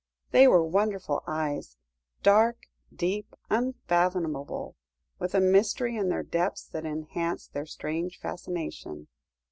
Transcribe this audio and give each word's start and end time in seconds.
They 0.31 0.47
were 0.47 0.65
wonderful 0.65 1.21
eyes 1.27 1.77
dark, 2.23 2.57
deep, 2.91 3.35
unfathomable 3.51 4.75
with 5.19 5.35
a 5.35 5.39
mystery 5.39 5.95
in 5.95 6.09
their 6.09 6.23
depths 6.23 6.63
that 6.69 6.85
enhanced 6.87 7.53
their 7.53 7.67
strange 7.67 8.17
fascination. 8.19 9.09